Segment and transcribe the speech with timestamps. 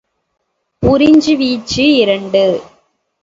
[0.83, 2.43] உறிஞ்சு வீச்சு இரண்டு.